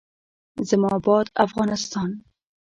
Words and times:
زما 0.69 0.89
اباد 0.97 1.27
افغانستان. 1.45 2.09